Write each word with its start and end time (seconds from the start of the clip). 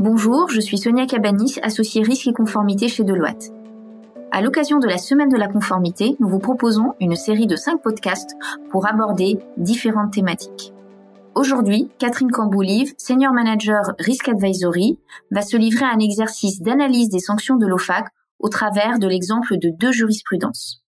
Bonjour, 0.00 0.48
je 0.48 0.62
suis 0.62 0.78
Sonia 0.78 1.04
Cabani, 1.04 1.56
associée 1.62 2.02
risque 2.02 2.26
et 2.26 2.32
conformité 2.32 2.88
chez 2.88 3.04
Deloitte. 3.04 3.50
À 4.32 4.40
l'occasion 4.40 4.78
de 4.78 4.86
la 4.86 4.96
semaine 4.96 5.28
de 5.28 5.36
la 5.36 5.46
conformité, 5.46 6.16
nous 6.20 6.28
vous 6.30 6.38
proposons 6.38 6.94
une 7.00 7.16
série 7.16 7.46
de 7.46 7.54
cinq 7.54 7.82
podcasts 7.82 8.34
pour 8.70 8.88
aborder 8.88 9.38
différentes 9.58 10.14
thématiques. 10.14 10.72
Aujourd'hui, 11.34 11.90
Catherine 11.98 12.30
Camboulive, 12.30 12.94
Senior 12.96 13.34
Manager 13.34 13.92
Risk 13.98 14.30
Advisory, 14.30 14.98
va 15.32 15.42
se 15.42 15.58
livrer 15.58 15.84
à 15.84 15.92
un 15.94 15.98
exercice 15.98 16.62
d'analyse 16.62 17.10
des 17.10 17.18
sanctions 17.18 17.56
de 17.56 17.66
l'OFAC 17.66 18.06
au 18.38 18.48
travers 18.48 19.00
de 19.00 19.06
l'exemple 19.06 19.58
de 19.58 19.68
deux 19.68 19.92
jurisprudences. 19.92 20.82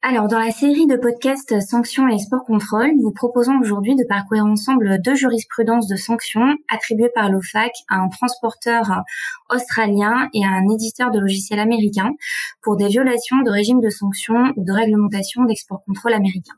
Alors, 0.00 0.28
dans 0.28 0.38
la 0.38 0.52
série 0.52 0.86
de 0.86 0.94
podcasts 0.94 1.60
Sanctions 1.60 2.06
et 2.06 2.20
Sport 2.20 2.44
Control, 2.44 2.92
nous 2.94 3.02
vous 3.02 3.12
proposons 3.12 3.58
aujourd'hui 3.58 3.96
de 3.96 4.04
parcourir 4.04 4.44
ensemble 4.44 5.02
deux 5.02 5.16
jurisprudences 5.16 5.88
de 5.88 5.96
sanctions 5.96 6.54
attribuées 6.72 7.10
par 7.12 7.28
l'OFAC 7.28 7.72
à 7.88 7.96
un 7.96 8.08
transporteur 8.08 9.02
australien 9.50 10.28
et 10.32 10.44
à 10.44 10.50
un 10.50 10.68
éditeur 10.72 11.10
de 11.10 11.18
logiciels 11.18 11.58
américain 11.58 12.12
pour 12.62 12.76
des 12.76 12.86
violations 12.86 13.38
de 13.42 13.50
régime 13.50 13.80
de 13.80 13.90
sanctions 13.90 14.52
ou 14.56 14.64
de 14.64 14.72
réglementation 14.72 15.42
d'export 15.44 15.82
contrôle 15.84 16.12
américain. 16.12 16.54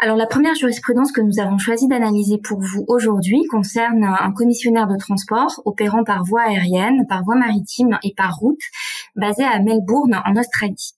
Alors 0.00 0.18
la 0.18 0.26
première 0.26 0.54
jurisprudence 0.54 1.12
que 1.12 1.22
nous 1.22 1.40
avons 1.40 1.56
choisi 1.56 1.88
d'analyser 1.88 2.36
pour 2.36 2.60
vous 2.60 2.84
aujourd'hui 2.88 3.42
concerne 3.50 4.04
un 4.04 4.32
commissionnaire 4.32 4.86
de 4.86 4.98
transport 4.98 5.62
opérant 5.64 6.04
par 6.04 6.24
voie 6.24 6.42
aérienne, 6.42 7.06
par 7.08 7.24
voie 7.24 7.36
maritime 7.36 7.98
et 8.02 8.12
par 8.14 8.36
route 8.36 8.60
basé 9.16 9.44
à 9.44 9.60
Melbourne 9.60 10.20
en 10.26 10.36
Australie. 10.36 10.92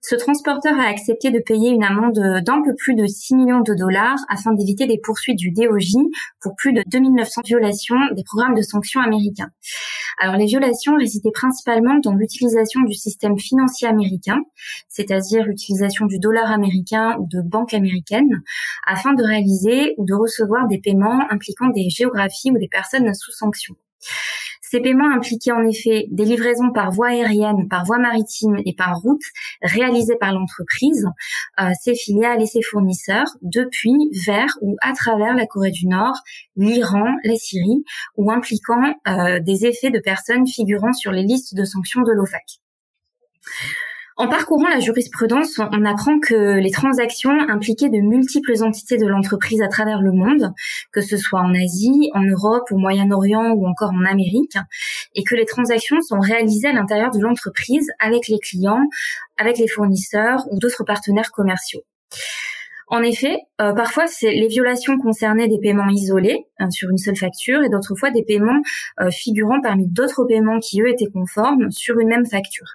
Ce 0.00 0.14
transporteur 0.14 0.78
a 0.78 0.88
accepté 0.88 1.30
de 1.30 1.40
payer 1.40 1.70
une 1.70 1.82
amende 1.82 2.18
d'un 2.44 2.62
peu 2.62 2.74
plus 2.76 2.94
de 2.94 3.06
6 3.06 3.34
millions 3.34 3.60
de 3.60 3.74
dollars 3.74 4.18
afin 4.28 4.52
d'éviter 4.52 4.86
des 4.86 4.98
poursuites 4.98 5.38
du 5.38 5.50
DOJ 5.50 5.94
pour 6.40 6.54
plus 6.56 6.72
de 6.72 6.82
2900 6.86 7.42
violations 7.44 7.98
des 8.12 8.22
programmes 8.22 8.54
de 8.54 8.62
sanctions 8.62 9.00
américains. 9.00 9.50
Alors 10.20 10.36
les 10.36 10.46
violations 10.46 10.96
résidaient 10.96 11.32
principalement 11.32 11.98
dans 12.02 12.14
l'utilisation 12.14 12.82
du 12.82 12.94
système 12.94 13.38
financier 13.38 13.88
américain, 13.88 14.40
c'est-à-dire 14.88 15.44
l'utilisation 15.44 16.06
du 16.06 16.18
dollar 16.18 16.50
américain 16.50 17.16
ou 17.20 17.26
de 17.26 17.40
banques 17.40 17.74
américaines, 17.74 18.42
afin 18.86 19.14
de 19.14 19.22
réaliser 19.22 19.94
ou 19.96 20.04
de 20.04 20.14
recevoir 20.14 20.66
des 20.68 20.78
paiements 20.78 21.22
impliquant 21.30 21.68
des 21.68 21.88
géographies 21.90 22.50
ou 22.50 22.58
des 22.58 22.68
personnes 22.68 23.12
sous 23.14 23.32
sanction. 23.32 23.74
Ces 24.62 24.80
paiements 24.80 25.10
impliquaient 25.10 25.52
en 25.52 25.64
effet 25.64 26.06
des 26.10 26.24
livraisons 26.24 26.72
par 26.72 26.90
voie 26.90 27.08
aérienne, 27.08 27.68
par 27.68 27.84
voie 27.84 27.98
maritime 27.98 28.56
et 28.64 28.74
par 28.74 28.96
route 28.98 29.22
réalisées 29.62 30.16
par 30.20 30.32
l'entreprise, 30.32 31.06
euh, 31.60 31.70
ses 31.80 31.94
filiales 31.94 32.42
et 32.42 32.46
ses 32.46 32.62
fournisseurs 32.62 33.28
depuis, 33.42 34.10
vers 34.26 34.58
ou 34.60 34.76
à 34.82 34.92
travers 34.92 35.34
la 35.34 35.46
Corée 35.46 35.70
du 35.70 35.86
Nord, 35.86 36.16
l'Iran, 36.56 37.14
la 37.24 37.36
Syrie, 37.36 37.84
ou 38.16 38.30
impliquant 38.30 38.94
euh, 39.06 39.40
des 39.40 39.66
effets 39.66 39.90
de 39.90 40.00
personnes 40.00 40.46
figurant 40.46 40.92
sur 40.92 41.12
les 41.12 41.22
listes 41.22 41.54
de 41.54 41.64
sanctions 41.64 42.02
de 42.02 42.12
l'OFAC. 42.12 42.60
En 44.20 44.26
parcourant 44.26 44.68
la 44.68 44.80
jurisprudence, 44.80 45.60
on 45.60 45.84
apprend 45.84 46.18
que 46.18 46.58
les 46.58 46.72
transactions 46.72 47.38
impliquaient 47.48 47.88
de 47.88 48.00
multiples 48.00 48.64
entités 48.64 48.96
de 48.96 49.06
l'entreprise 49.06 49.62
à 49.62 49.68
travers 49.68 50.02
le 50.02 50.10
monde, 50.10 50.52
que 50.92 51.00
ce 51.00 51.16
soit 51.16 51.38
en 51.38 51.54
Asie, 51.54 52.10
en 52.14 52.22
Europe, 52.22 52.64
au 52.72 52.78
Moyen-Orient 52.78 53.52
ou 53.52 53.68
encore 53.68 53.92
en 53.92 54.04
Amérique, 54.04 54.56
et 55.14 55.22
que 55.22 55.36
les 55.36 55.46
transactions 55.46 56.00
sont 56.00 56.18
réalisées 56.18 56.66
à 56.66 56.72
l'intérieur 56.72 57.12
de 57.12 57.20
l'entreprise 57.20 57.92
avec 58.00 58.26
les 58.26 58.40
clients, 58.40 58.82
avec 59.36 59.56
les 59.56 59.68
fournisseurs 59.68 60.48
ou 60.50 60.58
d'autres 60.58 60.82
partenaires 60.82 61.30
commerciaux. 61.30 61.84
En 62.88 63.02
effet, 63.02 63.36
euh, 63.60 63.72
parfois 63.72 64.06
les 64.22 64.48
violations 64.48 64.98
concernaient 64.98 65.46
des 65.46 65.60
paiements 65.60 65.90
isolés 65.90 66.46
hein, 66.58 66.70
sur 66.70 66.90
une 66.90 66.98
seule 66.98 67.16
facture 67.16 67.62
et 67.62 67.68
d'autres 67.68 67.94
fois 67.94 68.10
des 68.10 68.24
paiements 68.24 68.62
euh, 69.00 69.10
figurant 69.10 69.60
parmi 69.62 69.86
d'autres 69.86 70.24
paiements 70.24 70.58
qui 70.58 70.80
eux 70.80 70.88
étaient 70.88 71.10
conformes 71.12 71.70
sur 71.70 72.00
une 72.00 72.08
même 72.08 72.26
facture. 72.26 72.66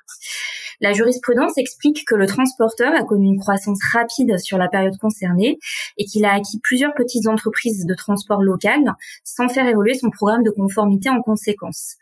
La 0.83 0.91
jurisprudence 0.91 1.57
explique 1.57 2.03
que 2.05 2.13
le 2.13 2.27
transporteur 2.27 2.93
a 2.93 3.05
connu 3.05 3.27
une 3.27 3.39
croissance 3.39 3.79
rapide 3.93 4.37
sur 4.37 4.57
la 4.57 4.67
période 4.67 4.97
concernée 4.97 5.57
et 5.97 6.03
qu'il 6.03 6.25
a 6.25 6.33
acquis 6.33 6.59
plusieurs 6.61 6.93
petites 6.93 7.25
entreprises 7.25 7.85
de 7.85 7.93
transport 7.95 8.41
local 8.41 8.93
sans 9.23 9.47
faire 9.47 9.65
évoluer 9.65 9.93
son 9.93 10.09
programme 10.09 10.43
de 10.43 10.49
conformité 10.49 11.09
en 11.09 11.21
conséquence. 11.21 11.95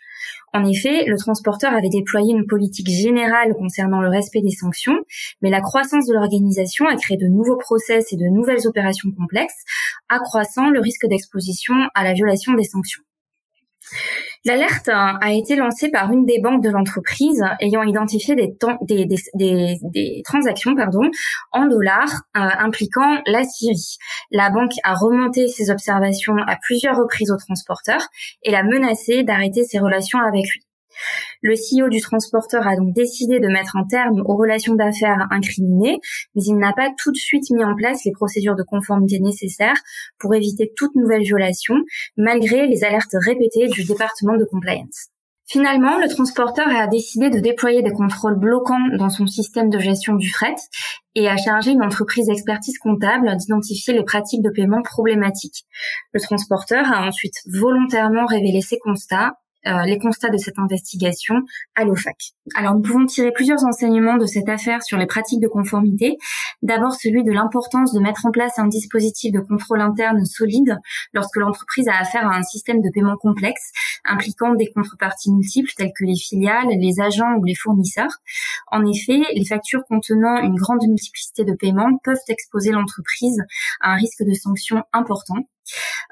En 0.51 0.65
effet, 0.65 1.05
le 1.05 1.15
transporteur 1.15 1.73
avait 1.73 1.89
déployé 1.89 2.33
une 2.33 2.47
politique 2.47 2.89
générale 2.89 3.53
concernant 3.53 4.01
le 4.01 4.09
respect 4.09 4.41
des 4.41 4.49
sanctions, 4.49 4.97
mais 5.43 5.51
la 5.51 5.61
croissance 5.61 6.07
de 6.07 6.15
l'organisation 6.15 6.87
a 6.87 6.95
créé 6.95 7.17
de 7.17 7.27
nouveaux 7.27 7.57
process 7.57 8.11
et 8.11 8.17
de 8.17 8.25
nouvelles 8.33 8.65
opérations 8.65 9.11
complexes, 9.11 9.63
accroissant 10.09 10.71
le 10.71 10.79
risque 10.79 11.05
d'exposition 11.07 11.75
à 11.93 12.03
la 12.03 12.13
violation 12.13 12.53
des 12.53 12.63
sanctions. 12.63 13.03
L'alerte 14.43 14.89
a 14.89 15.31
été 15.31 15.55
lancée 15.55 15.89
par 15.91 16.11
une 16.11 16.25
des 16.25 16.39
banques 16.41 16.63
de 16.63 16.69
l'entreprise 16.69 17.43
ayant 17.59 17.83
identifié 17.83 18.35
des, 18.35 20.23
transactions 20.25 20.75
en 21.51 21.65
dollars 21.67 22.23
euh, 22.35 22.39
impliquant 22.59 23.21
la 23.27 23.43
Syrie. 23.43 23.97
La 24.31 24.49
banque 24.49 24.73
a 24.83 24.95
remonté 24.95 25.47
ses 25.47 25.69
observations 25.69 26.37
à 26.47 26.55
plusieurs 26.55 26.97
reprises 26.97 27.29
au 27.29 27.37
transporteur 27.37 28.01
et 28.41 28.51
l'a 28.51 28.63
menacé 28.63 29.21
d'arrêter 29.23 29.63
ses 29.63 29.77
relations 29.77 30.19
avec 30.19 30.43
lui. 30.43 30.70
Le 31.41 31.53
CEO 31.53 31.89
du 31.89 31.99
transporteur 32.01 32.67
a 32.67 32.75
donc 32.75 32.93
décidé 32.93 33.39
de 33.39 33.47
mettre 33.47 33.75
un 33.75 33.85
terme 33.85 34.21
aux 34.25 34.35
relations 34.35 34.75
d'affaires 34.75 35.27
incriminées, 35.31 35.99
mais 36.35 36.43
il 36.43 36.57
n'a 36.57 36.73
pas 36.73 36.89
tout 36.97 37.11
de 37.11 37.17
suite 37.17 37.49
mis 37.51 37.63
en 37.63 37.75
place 37.75 38.03
les 38.05 38.11
procédures 38.11 38.55
de 38.55 38.63
conformité 38.63 39.19
nécessaires 39.19 39.81
pour 40.19 40.35
éviter 40.35 40.71
toute 40.75 40.95
nouvelle 40.95 41.23
violation, 41.23 41.75
malgré 42.17 42.67
les 42.67 42.83
alertes 42.83 43.15
répétées 43.25 43.67
du 43.67 43.83
département 43.83 44.37
de 44.37 44.45
compliance. 44.45 45.09
Finalement, 45.51 45.97
le 45.97 46.07
transporteur 46.07 46.69
a 46.69 46.87
décidé 46.87 47.29
de 47.29 47.39
déployer 47.39 47.81
des 47.81 47.91
contrôles 47.91 48.39
bloquants 48.39 48.87
dans 48.97 49.09
son 49.09 49.27
système 49.27 49.69
de 49.69 49.79
gestion 49.79 50.15
du 50.15 50.31
fret 50.31 50.55
et 51.13 51.27
a 51.27 51.35
chargé 51.35 51.71
une 51.71 51.83
entreprise 51.83 52.27
d'expertise 52.27 52.77
comptable 52.77 53.35
d'identifier 53.35 53.93
les 53.93 54.05
pratiques 54.05 54.41
de 54.41 54.49
paiement 54.49 54.81
problématiques. 54.81 55.65
Le 56.13 56.21
transporteur 56.21 56.89
a 56.89 57.05
ensuite 57.05 57.35
volontairement 57.47 58.25
révélé 58.27 58.61
ses 58.61 58.79
constats 58.79 59.33
euh, 59.67 59.83
les 59.85 59.99
constats 59.99 60.29
de 60.29 60.37
cette 60.37 60.57
investigation 60.59 61.35
à 61.75 61.83
l'OFAC. 61.83 62.17
Alors 62.55 62.75
nous 62.75 62.81
pouvons 62.81 63.05
tirer 63.05 63.31
plusieurs 63.31 63.63
enseignements 63.63 64.17
de 64.17 64.25
cette 64.25 64.49
affaire 64.49 64.81
sur 64.83 64.97
les 64.97 65.05
pratiques 65.05 65.41
de 65.41 65.47
conformité. 65.47 66.17
D'abord 66.61 66.93
celui 66.93 67.23
de 67.23 67.31
l'importance 67.31 67.93
de 67.93 67.99
mettre 67.99 68.25
en 68.25 68.31
place 68.31 68.57
un 68.57 68.67
dispositif 68.67 69.31
de 69.31 69.39
contrôle 69.39 69.81
interne 69.81 70.25
solide 70.25 70.77
lorsque 71.13 71.37
l'entreprise 71.37 71.87
a 71.87 71.97
affaire 71.97 72.27
à 72.27 72.35
un 72.35 72.43
système 72.43 72.81
de 72.81 72.89
paiement 72.89 73.17
complexe 73.17 73.71
impliquant 74.05 74.55
des 74.55 74.71
contreparties 74.71 75.31
multiples 75.31 75.71
telles 75.75 75.93
que 75.95 76.05
les 76.05 76.15
filiales, 76.15 76.67
les 76.69 76.99
agents 76.99 77.35
ou 77.35 77.43
les 77.43 77.55
fournisseurs. 77.55 78.11
En 78.71 78.85
effet, 78.85 79.21
les 79.33 79.45
factures 79.45 79.83
contenant 79.87 80.37
une 80.41 80.55
grande 80.55 80.81
multiplicité 80.87 81.43
de 81.43 81.53
paiements 81.53 81.97
peuvent 82.03 82.17
exposer 82.27 82.71
l'entreprise 82.71 83.41
à 83.79 83.93
un 83.93 83.95
risque 83.95 84.23
de 84.23 84.33
sanction 84.33 84.83
important. 84.93 85.37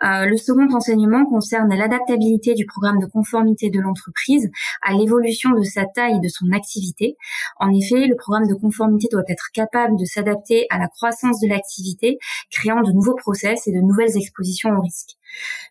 Euh, 0.02 0.26
le 0.26 0.38
second 0.38 0.68
enseignement 0.74 1.26
concerne 1.26 1.74
l'adaptabilité 1.76 2.54
du 2.54 2.66
programme 2.66 3.00
de 3.00 3.06
conformité 3.06 3.70
de 3.70 3.80
l'entreprise 3.80 4.50
à 4.82 4.94
l'évolution 4.94 5.52
de 5.52 5.64
sa 5.64 5.86
taille 5.86 6.18
et 6.18 6.20
de 6.20 6.30
son 6.30 6.52
activité. 6.54 7.18
En 7.59 7.74
effet, 7.74 8.08
le 8.08 8.16
programme 8.16 8.48
de 8.48 8.54
conformité 8.54 9.08
doit 9.12 9.24
être 9.28 9.50
capable 9.54 9.98
de 9.98 10.06
s'adapter 10.06 10.68
à 10.70 10.78
la 10.78 10.88
croissance 10.88 11.40
de 11.42 11.50
l'activité, 11.50 12.18
créant 12.50 12.82
de 12.82 12.92
nouveaux 12.92 13.16
process 13.16 13.68
et 13.68 13.72
de 13.72 13.82
nouvelles 13.82 14.16
expositions 14.16 14.72
au 14.72 14.82
risque. 14.82 15.18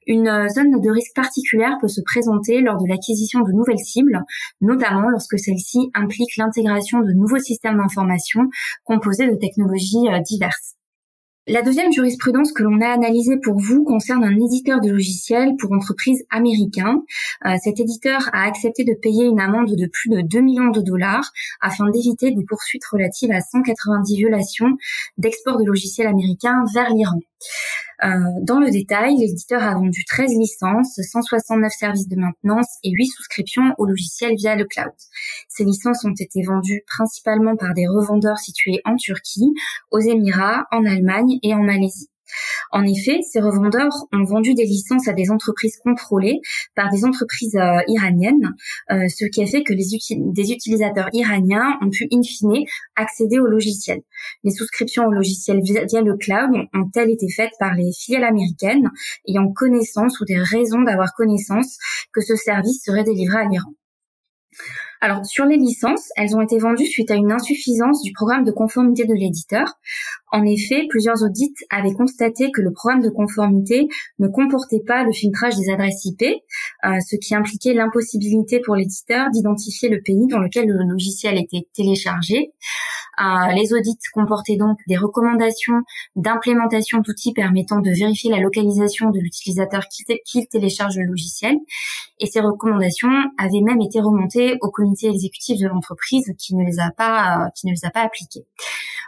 Une 0.07 0.29
euh, 0.29 0.49
zone 0.49 0.81
de 0.81 0.91
risque 0.91 1.15
particulière 1.15 1.77
peut 1.81 1.89
se 1.89 2.01
présenter 2.01 2.61
lors 2.61 2.81
de 2.81 2.89
l'acquisition 2.89 3.41
de 3.41 3.53
nouvelles 3.53 3.79
cibles, 3.79 4.23
notamment 4.61 5.09
lorsque 5.09 5.39
celle-ci 5.39 5.91
implique 5.95 6.37
l'intégration 6.37 7.01
de 7.01 7.13
nouveaux 7.13 7.39
systèmes 7.39 7.79
d'information 7.79 8.43
composés 8.85 9.29
de 9.29 9.37
technologies 9.37 10.09
euh, 10.09 10.21
diverses. 10.21 10.78
La 11.51 11.63
deuxième 11.63 11.91
jurisprudence 11.91 12.53
que 12.53 12.63
l'on 12.63 12.83
a 12.83 12.89
analysée 12.89 13.39
pour 13.43 13.59
vous 13.59 13.83
concerne 13.83 14.23
un 14.23 14.37
éditeur 14.37 14.83
de 14.83 14.91
logiciels 14.91 15.57
pour 15.59 15.73
entreprises 15.73 16.27
américains. 16.29 17.03
Euh, 17.47 17.55
cet 17.65 17.81
éditeur 17.81 18.29
a 18.35 18.43
accepté 18.45 18.85
de 18.85 18.93
payer 18.93 19.25
une 19.25 19.41
amende 19.41 19.75
de 19.75 19.87
plus 19.87 20.11
de 20.11 20.21
2 20.21 20.41
millions 20.43 20.69
de 20.69 20.83
dollars 20.83 21.33
afin 21.63 21.89
d'éviter 21.89 22.33
des 22.33 22.45
poursuites 22.45 22.85
relatives 22.85 23.33
à 23.33 23.41
190 23.41 24.17
violations 24.17 24.77
d'export 25.17 25.59
de 25.59 25.65
logiciels 25.65 26.09
américains 26.09 26.65
vers 26.75 26.91
l'Iran. 26.91 27.21
Euh, 28.05 28.09
dans 28.43 28.61
le 28.61 28.71
détail, 28.71 29.17
l'éditeur 29.17 29.63
a 29.63 29.75
vendu 29.75 30.05
13 30.05 30.31
licences, 30.39 31.01
169 31.01 31.73
services 31.73 32.09
de 32.09 32.17
maintenance 32.17 32.69
et 32.85 32.91
8 32.91 33.07
souscriptions 33.07 33.75
aux 33.79 33.87
logiciels 33.87 34.37
via 34.37 34.55
le 34.55 34.65
cloud. 34.65 34.93
Ces 35.49 35.65
licences 35.65 36.05
ont 36.05 36.15
été 36.19 36.43
vendues 36.43 36.83
principalement 36.87 37.57
par 37.57 37.75
des 37.75 37.89
revendeurs 37.89 38.39
situés 38.39 38.81
en 38.85 38.97
Turquie, 38.97 39.53
aux 39.91 40.01
Émirats, 40.01 40.67
en 40.71 40.85
Allemagne 40.85 41.39
et 41.43 41.55
en 41.55 41.63
Malaisie. 41.63 42.09
En 42.73 42.85
effet, 42.85 43.21
ces 43.23 43.41
revendeurs 43.41 43.93
ont 44.13 44.25
vendu 44.25 44.55
des 44.55 44.65
licences 44.65 45.09
à 45.09 45.13
des 45.13 45.31
entreprises 45.31 45.77
contrôlées 45.79 46.41
par 46.75 46.91
des 46.91 47.05
entreprises 47.05 47.57
euh, 47.57 47.81
iraniennes, 47.89 48.55
euh, 48.91 49.09
ce 49.09 49.25
qui 49.25 49.43
a 49.43 49.47
fait 49.47 49.63
que 49.63 49.73
les 49.73 49.85
des 50.11 50.53
utilisateurs 50.53 51.09
iraniens 51.13 51.79
ont 51.83 51.91
pu 51.91 52.09
in 52.13 52.23
fine 52.23 52.65
accéder 52.97 53.39
au 53.39 53.47
logiciel. 53.47 54.01
Les 54.45 54.51
souscriptions 54.51 55.07
au 55.07 55.13
logiciel 55.13 55.61
via, 55.63 55.83
le 56.01 56.17
cloud 56.17 56.51
ont-elles 56.75 57.11
été 57.11 57.27
faites 57.29 57.53
par 57.59 57.75
les 57.75 57.91
filiales 57.93 58.25
américaines 58.25 58.91
ayant 59.27 59.51
connaissance 59.53 60.21
ou 60.21 60.25
des 60.25 60.39
raisons 60.39 60.83
d'avoir 60.83 61.15
connaissance 61.15 61.79
que 62.13 62.21
ce 62.21 62.37
service 62.37 62.83
serait 62.85 63.05
délivré 63.05 63.39
à 63.39 63.45
l'Iran. 63.45 63.73
Alors 65.01 65.25
sur 65.25 65.45
les 65.45 65.57
licences, 65.57 66.09
elles 66.17 66.35
ont 66.35 66.41
été 66.41 66.59
vendues 66.59 66.87
suite 66.87 67.11
à 67.11 67.15
une 67.15 67.31
insuffisance 67.31 68.03
du 68.03 68.13
programme 68.13 68.45
de 68.45 68.51
conformité 68.51 69.05
de 69.05 69.15
l'éditeur. 69.15 69.79
En 70.33 70.45
effet, 70.45 70.87
plusieurs 70.89 71.23
audits 71.23 71.55
avaient 71.71 71.95
constaté 71.95 72.51
que 72.51 72.61
le 72.61 72.73
programme 72.73 73.01
de 73.01 73.09
conformité 73.09 73.89
ne 74.19 74.29
comportait 74.29 74.83
pas 74.85 75.05
le 75.05 75.13
filtrage 75.13 75.57
des 75.57 75.71
adresses 75.71 76.05
IP, 76.05 76.23
euh, 76.23 76.99
ce 77.09 77.17
qui 77.17 77.35
impliquait 77.35 77.75
l'impossibilité 77.75 78.61
pour 78.61 78.75
l'éditeur 78.75 79.31
d'identifier 79.31 79.89
le 79.89 80.03
pays 80.03 80.27
dans 80.29 80.41
lequel 80.41 80.67
le 80.67 80.85
logiciel 80.85 81.39
était 81.39 81.67
téléchargé. 81.75 82.53
Euh, 83.21 83.53
les 83.53 83.73
audits 83.73 83.99
comportaient 84.13 84.57
donc 84.57 84.79
des 84.87 84.97
recommandations 84.97 85.83
d'implémentation 86.17 86.99
d'outils 86.99 87.33
permettant 87.33 87.81
de 87.81 87.91
vérifier 87.91 88.31
la 88.31 88.39
localisation 88.39 89.11
de 89.11 89.19
l'utilisateur 89.19 89.83
qui, 89.89 90.47
télécharge 90.49 90.97
le 90.97 91.05
logiciel. 91.05 91.57
Et 92.21 92.27
ces 92.27 92.41
recommandations 92.41 93.11
avaient 93.39 93.61
même 93.61 93.81
été 93.81 94.01
remontées 94.01 94.57
au 94.61 94.71
comité 94.71 95.09
exécutif 95.09 95.61
de 95.61 95.67
l'entreprise 95.67 96.33
qui 96.39 96.55
ne 96.55 96.65
les 96.65 96.79
a 96.79 96.91
pas 96.91 97.47
euh, 97.47 97.89
appliquées. 97.95 98.47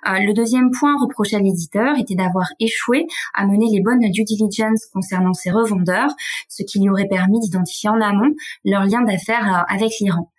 Euh, 0.09 0.19
le 0.21 0.33
deuxième 0.33 0.71
point 0.71 0.97
reproché 1.01 1.37
à 1.37 1.41
l'éditeur 1.41 1.99
était 1.99 2.15
d'avoir 2.15 2.47
échoué 2.59 3.06
à 3.35 3.47
mener 3.47 3.67
les 3.71 3.83
bonnes 3.83 4.01
due 4.11 4.25
diligence 4.25 4.87
concernant 4.93 5.35
ses 5.35 5.51
revendeurs, 5.51 6.11
ce 6.49 6.63
qui 6.63 6.81
lui 6.81 6.89
aurait 6.89 7.09
permis 7.09 7.39
d'identifier 7.41 7.91
en 7.91 8.01
amont 8.01 8.35
leur 8.65 8.85
lien 8.85 9.03
d'affaires 9.03 9.65
avec 9.69 9.93
l'Iran. 10.01 10.31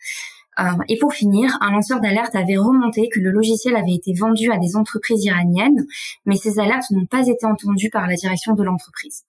Euh, 0.62 0.84
et 0.88 0.98
pour 0.98 1.14
finir, 1.14 1.58
un 1.62 1.72
lanceur 1.72 2.00
d'alerte 2.02 2.36
avait 2.36 2.58
remonté 2.58 3.10
que 3.10 3.20
le 3.20 3.32
logiciel 3.32 3.76
avait 3.76 3.94
été 3.94 4.14
vendu 4.14 4.52
à 4.52 4.58
des 4.58 4.76
entreprises 4.76 5.24
iraniennes, 5.24 5.86
mais 6.26 6.36
ces 6.36 6.60
alertes 6.60 6.92
n'ont 6.92 7.06
pas 7.06 7.28
été 7.28 7.46
entendues 7.46 7.90
par 7.90 8.08
la 8.08 8.16
direction 8.16 8.54
de 8.54 8.64
l'entreprise. 8.64 9.24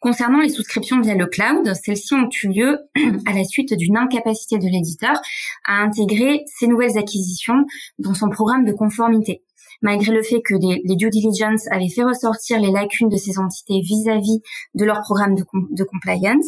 Concernant 0.00 0.40
les 0.40 0.50
souscriptions 0.50 1.00
via 1.00 1.14
le 1.14 1.26
cloud, 1.26 1.72
celles-ci 1.74 2.14
ont 2.14 2.28
eu 2.42 2.48
lieu 2.48 2.78
à 3.26 3.32
la 3.32 3.44
suite 3.44 3.74
d'une 3.74 3.96
incapacité 3.96 4.58
de 4.58 4.66
l'éditeur 4.66 5.20
à 5.66 5.82
intégrer 5.82 6.44
ces 6.46 6.66
nouvelles 6.66 6.98
acquisitions 6.98 7.64
dans 7.98 8.14
son 8.14 8.28
programme 8.28 8.64
de 8.64 8.72
conformité 8.72 9.42
malgré 9.82 10.12
le 10.12 10.22
fait 10.22 10.42
que 10.42 10.54
les, 10.54 10.96
due 10.96 11.10
diligence 11.10 11.66
avaient 11.70 11.88
fait 11.88 12.02
ressortir 12.02 12.60
les 12.60 12.70
lacunes 12.70 13.08
de 13.08 13.16
ces 13.16 13.38
entités 13.38 13.80
vis-à-vis 13.80 14.40
de 14.74 14.84
leur 14.84 15.00
programme 15.02 15.34
de, 15.34 15.84
compliance, 15.84 16.46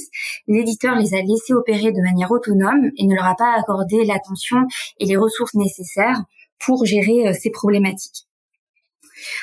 l'éditeur 0.48 0.96
les 0.96 1.14
a 1.14 1.22
laissés 1.22 1.52
opérer 1.52 1.92
de 1.92 2.02
manière 2.02 2.30
autonome 2.30 2.90
et 2.96 3.06
ne 3.06 3.14
leur 3.14 3.26
a 3.26 3.34
pas 3.34 3.54
accordé 3.58 4.04
l'attention 4.04 4.66
et 4.98 5.06
les 5.06 5.16
ressources 5.16 5.54
nécessaires 5.54 6.22
pour 6.58 6.84
gérer 6.84 7.28
euh, 7.28 7.32
ces 7.32 7.50
problématiques. 7.50 8.26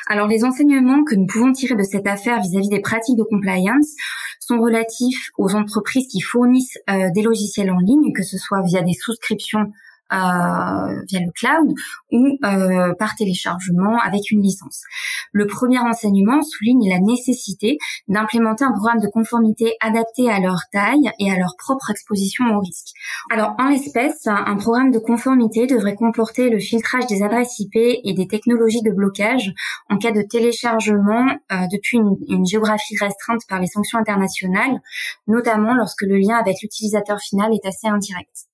Alors 0.08 0.28
les 0.28 0.44
enseignements 0.44 1.04
que 1.04 1.16
nous 1.16 1.28
pouvons 1.28 1.52
tirer 1.52 1.76
de 1.76 1.84
cette 1.84 2.08
affaire 2.08 2.42
vis-à-vis 2.42 2.70
des 2.70 2.82
pratiques 2.82 3.18
de 3.18 3.24
compliance 3.24 3.88
sont 4.40 4.60
relatifs 4.60 5.32
aux 5.38 5.56
entreprises 5.56 6.08
qui 6.08 6.22
fournissent 6.22 6.78
euh, 6.90 7.10
des 7.14 7.22
logiciels 7.22 7.72
en 7.72 7.80
ligne, 7.80 8.14
que 8.14 8.24
ce 8.24 8.38
soit 8.38 8.62
via 8.62 8.82
des 8.82 8.94
souscriptions 8.94 9.72
via 10.12 11.20
le 11.20 11.32
cloud 11.32 11.74
ou 12.12 12.38
euh, 12.44 12.94
par 12.96 13.16
téléchargement 13.16 14.00
avec 14.00 14.32
une 14.32 14.42
licence. 14.42 14.84
Le 15.32 15.48
premier 15.48 15.80
enseignement 15.80 16.42
souligne 16.42 16.90
la 16.90 17.00
nécessité 17.00 17.78
d'implémenter 18.08 18.64
un 18.64 18.72
programme 18.72 19.00
de 19.00 19.08
conformité 19.08 19.76
adapté 19.82 20.30
à 20.30 20.40
leur 20.40 20.60
taille 20.72 21.12
et 21.20 21.32
à 21.32 21.38
leur 21.38 21.56
propre 21.58 21.92
exposition 21.92 22.46
au 22.56 22.60
risque. 22.60 22.94
Alors 23.32 23.56
en 23.60 23.70
l'espèce, 23.70 24.28
un 24.28 24.56
programme 24.56 24.92
de 24.92 25.00
conformité 25.00 25.68
devrait 25.68 25.96
comporter 25.96 26.50
le 26.50 26.60
filtrage 26.60 27.08
des 27.08 27.24
adresses 27.24 27.60
IP 27.60 27.76
et 27.76 28.14
des 28.14 28.28
technologies 28.28 28.82
de 28.82 28.92
blocage 28.92 29.54
en 29.90 29.98
cas 29.98 30.12
de 30.12 30.22
téléchargement 30.22 31.26
euh, 31.52 31.56
depuis 31.72 31.98
une, 31.98 32.16
une 32.28 32.46
géographie 32.46 32.98
restreinte 32.98 33.42
par 33.48 33.60
les 33.60 33.68
sanctions 33.68 34.00
internationales, 34.00 34.82
notamment 35.28 35.74
lorsque 35.74 36.04
le 36.04 36.18
lien 36.18 36.38
avec 36.38 36.58
l'utilisateur 36.62 37.20
final 37.20 37.54
est 37.54 37.66
assez 37.66 37.88
indirect. 37.88 38.48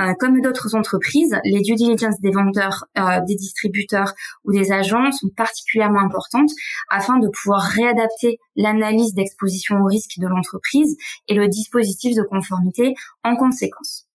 Euh, 0.00 0.14
comme 0.18 0.40
d'autres 0.40 0.74
entreprises, 0.74 1.36
les 1.44 1.60
due 1.60 1.74
diligence 1.74 2.20
des 2.20 2.30
vendeurs, 2.30 2.86
euh, 2.98 3.20
des 3.26 3.34
distributeurs 3.34 4.14
ou 4.44 4.52
des 4.52 4.72
agents 4.72 5.12
sont 5.12 5.28
particulièrement 5.36 6.00
importantes 6.00 6.50
afin 6.90 7.18
de 7.18 7.28
pouvoir 7.28 7.62
réadapter 7.62 8.38
l'analyse 8.56 9.14
d'exposition 9.14 9.76
au 9.80 9.86
risque 9.86 10.18
de 10.18 10.26
l'entreprise 10.26 10.96
et 11.28 11.34
le 11.34 11.48
dispositif 11.48 12.14
de 12.16 12.22
conformité 12.22 12.94
en 13.24 13.36
conséquence. 13.36 14.06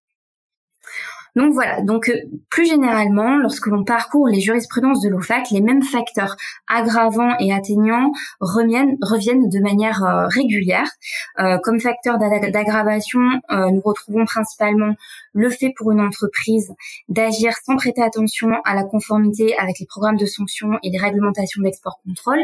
Donc 1.38 1.54
voilà, 1.54 1.82
donc 1.82 2.10
euh, 2.10 2.20
plus 2.50 2.66
généralement, 2.66 3.38
lorsque 3.38 3.68
l'on 3.68 3.84
parcourt 3.84 4.28
les 4.28 4.40
jurisprudences 4.40 5.04
de 5.04 5.10
l'OFAC, 5.10 5.52
les 5.52 5.62
mêmes 5.62 5.84
facteurs 5.84 6.36
aggravants 6.68 7.38
et 7.40 7.54
atténuants 7.54 8.12
reviennent, 8.40 8.98
reviennent 9.04 9.48
de 9.48 9.60
manière 9.60 10.04
euh, 10.04 10.26
régulière. 10.26 10.90
Euh, 11.38 11.60
comme 11.60 11.80
facteur 11.80 12.18
d'aggravation, 12.18 13.20
nous 13.52 13.82
retrouvons 13.82 14.26
principalement 14.26 14.96
le 15.34 15.52
fait 15.52 15.72
pour 15.78 15.92
une 15.92 16.02
entreprise 16.02 16.74
d'agir 17.08 17.54
sans 17.64 17.76
prêter 17.76 18.02
attention 18.02 18.50
à 18.66 18.74
la 18.74 18.84
conformité 18.84 19.56
avec 19.60 19.78
les 19.80 19.86
programmes 19.86 20.18
de 20.18 20.26
sanctions 20.26 20.80
et 20.82 20.90
les 20.90 20.98
réglementations 20.98 21.62
d'export-contrôle, 21.62 22.40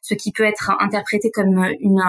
ce 0.00 0.14
qui 0.14 0.32
peut 0.32 0.44
être 0.44 0.72
interprété 0.80 1.30
comme 1.30 1.66
une, 1.80 2.02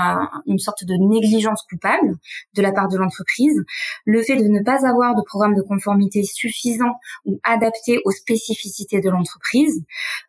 une 0.46 0.60
sorte 0.60 0.86
de 0.86 0.94
négligence 0.94 1.64
coupable 1.70 2.16
de 2.56 2.62
la 2.62 2.72
part 2.72 2.88
de 2.88 2.98
l'entreprise. 2.98 3.62
Le 4.06 4.22
fait 4.22 4.38
de 4.38 4.48
ne 4.48 4.64
pas 4.64 4.88
avoir 4.88 5.16
de 5.16 5.22
programme 5.22 5.56
de 5.56 5.62
conformité 5.62 6.24
suffisant 6.30 6.96
ou 7.26 7.40
adapté 7.44 8.00
aux 8.06 8.12
spécificités 8.12 9.02
de 9.02 9.10
l'entreprise, 9.10 9.84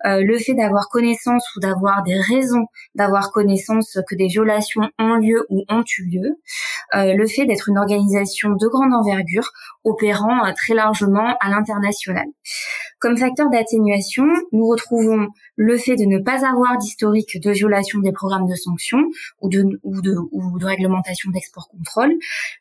euh, 0.07 0.23
le 0.23 0.39
fait 0.39 0.55
d'avoir 0.55 0.89
connaissance 0.89 1.45
ou 1.57 1.61
d'avoir 1.61 2.03
des 2.03 2.19
raisons 2.19 2.67
d'avoir 2.95 3.31
connaissance 3.31 3.99
que 4.09 4.15
des 4.15 4.27
violations 4.27 4.91
ont 4.99 5.15
lieu 5.15 5.47
ou 5.49 5.65
ont 5.69 5.85
eu 5.99 6.05
lieu, 6.05 6.41
euh, 6.95 7.15
le 7.15 7.27
fait 7.27 7.47
d'être 7.47 7.69
une 7.69 7.79
organisation 7.79 8.51
de 8.51 8.69
grande 8.69 8.93
envergure 8.95 9.51
opérant 9.85 10.45
euh, 10.45 10.53
très 10.57 10.75
largement 10.75 11.37
à 11.41 11.51
l'international. 11.51 12.27
Comme 13.01 13.17
facteur 13.17 13.49
d'atténuation, 13.49 14.27
nous 14.53 14.69
retrouvons 14.69 15.29
le 15.57 15.79
fait 15.79 15.97
de 15.97 16.05
ne 16.05 16.19
pas 16.19 16.47
avoir 16.47 16.77
d'historique 16.77 17.41
de 17.41 17.51
violation 17.51 17.99
des 18.01 18.13
programmes 18.13 18.47
de 18.47 18.55
sanctions 18.55 19.03
ou 19.41 19.49
de, 19.49 20.67
réglementation 20.67 21.31
d'export-contrôle, 21.31 22.13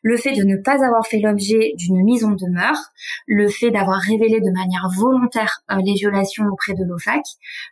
le 0.02 0.16
fait 0.16 0.32
de 0.32 0.44
ne 0.44 0.56
pas 0.56 0.82
avoir 0.82 1.06
fait 1.06 1.18
l'objet 1.18 1.74
d'une 1.76 2.02
mise 2.02 2.24
en 2.24 2.30
demeure, 2.30 2.78
le 3.26 3.48
fait 3.48 3.70
d'avoir 3.70 4.00
révélé 4.00 4.40
de 4.40 4.50
manière 4.50 4.88
volontaire 4.96 5.60
euh, 5.70 5.76
les 5.84 5.92
violations 5.92 6.46
auprès 6.46 6.72
de 6.72 6.84
l'OFAC, 6.84 7.22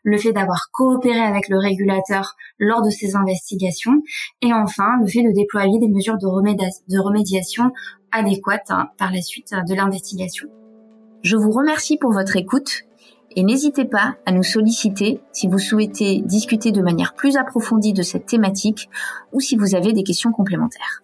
le 0.02 0.18
fait 0.18 0.32
d'avoir 0.32 0.70
coopéré 0.70 1.20
avec 1.20 1.48
le 1.48 1.58
régulateur 1.58 2.36
lors 2.58 2.82
de 2.82 2.90
ces 2.90 3.16
investigations, 3.16 4.02
et 4.42 4.52
enfin 4.52 4.98
le 5.00 5.06
fait 5.06 5.22
de 5.22 5.32
déployer 5.32 5.78
des 5.78 5.88
mesures 5.88 6.18
de, 6.18 6.26
remédiation 6.98 7.72
adéquates 8.12 8.70
hein, 8.70 8.90
par 8.98 9.10
la 9.10 9.22
suite 9.22 9.54
de 9.54 9.74
l'investigation. 9.74 10.48
Je 11.22 11.36
vous 11.36 11.50
remercie 11.50 11.96
pour 11.96 12.12
votre 12.12 12.36
écoute 12.36 12.84
et 13.34 13.42
n'hésitez 13.42 13.84
pas 13.84 14.16
à 14.24 14.32
nous 14.32 14.44
solliciter 14.44 15.20
si 15.32 15.48
vous 15.48 15.58
souhaitez 15.58 16.22
discuter 16.24 16.70
de 16.70 16.80
manière 16.80 17.14
plus 17.14 17.36
approfondie 17.36 17.92
de 17.92 18.02
cette 18.02 18.26
thématique 18.26 18.88
ou 19.32 19.40
si 19.40 19.56
vous 19.56 19.74
avez 19.74 19.92
des 19.92 20.04
questions 20.04 20.32
complémentaires. 20.32 21.02